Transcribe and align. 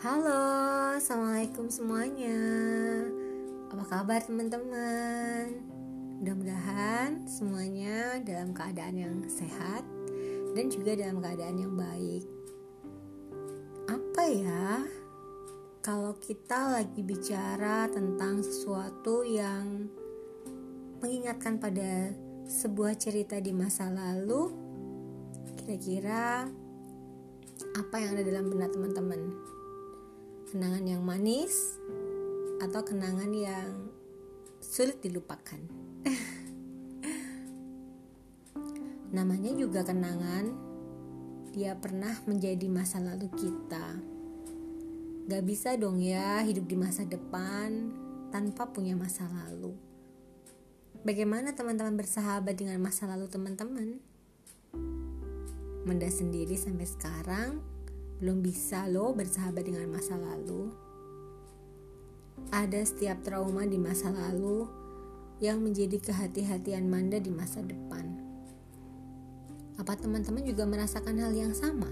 Halo, 0.00 0.96
assalamualaikum 0.96 1.68
semuanya. 1.68 2.40
Apa 3.68 3.84
kabar 3.84 4.24
teman-teman? 4.24 5.60
Mudah-mudahan 6.16 7.28
semuanya 7.28 8.16
dalam 8.24 8.56
keadaan 8.56 8.96
yang 8.96 9.20
sehat 9.28 9.84
dan 10.56 10.72
juga 10.72 10.96
dalam 10.96 11.20
keadaan 11.20 11.52
yang 11.60 11.76
baik. 11.76 12.24
Apa 13.92 14.22
ya? 14.24 14.88
Kalau 15.84 16.16
kita 16.16 16.80
lagi 16.80 17.04
bicara 17.04 17.84
tentang 17.92 18.40
sesuatu 18.40 19.20
yang 19.20 19.84
mengingatkan 21.04 21.60
pada 21.60 22.08
sebuah 22.48 22.96
cerita 22.96 23.36
di 23.36 23.52
masa 23.52 23.92
lalu, 23.92 24.48
kira-kira 25.60 26.48
apa 27.76 27.96
yang 28.00 28.16
ada 28.16 28.24
dalam 28.24 28.48
benak 28.48 28.72
teman-teman? 28.72 29.59
Kenangan 30.50 30.82
yang 30.82 31.06
manis 31.06 31.78
atau 32.58 32.82
kenangan 32.82 33.30
yang 33.30 33.86
sulit 34.58 34.98
dilupakan? 34.98 35.62
Namanya 39.14 39.54
juga 39.54 39.86
kenangan, 39.86 40.50
dia 41.54 41.78
pernah 41.78 42.18
menjadi 42.26 42.66
masa 42.66 42.98
lalu 42.98 43.30
kita. 43.38 43.94
Gak 45.30 45.46
bisa 45.46 45.78
dong 45.78 46.02
ya 46.02 46.42
hidup 46.42 46.66
di 46.66 46.74
masa 46.74 47.06
depan 47.06 47.94
tanpa 48.34 48.74
punya 48.74 48.98
masa 48.98 49.30
lalu. 49.30 49.70
Bagaimana 51.06 51.54
teman-teman 51.54 51.94
bersahabat 51.94 52.58
dengan 52.58 52.82
masa 52.82 53.06
lalu 53.06 53.30
teman-teman? 53.30 54.02
Menda 55.86 56.10
sendiri 56.10 56.58
sampai 56.58 56.90
sekarang 56.90 57.62
belum 58.20 58.44
bisa 58.44 58.84
loh 58.86 59.16
bersahabat 59.16 59.64
dengan 59.64 59.88
masa 59.88 60.20
lalu. 60.20 60.68
Ada 62.52 62.84
setiap 62.84 63.24
trauma 63.24 63.64
di 63.64 63.80
masa 63.80 64.12
lalu 64.12 64.68
yang 65.40 65.64
menjadi 65.64 65.96
kehati-hatian 65.96 66.84
Manda 66.88 67.16
di 67.16 67.32
masa 67.32 67.64
depan. 67.64 68.04
Apa 69.80 69.96
teman-teman 69.96 70.44
juga 70.44 70.68
merasakan 70.68 71.16
hal 71.16 71.32
yang 71.32 71.56
sama? 71.56 71.88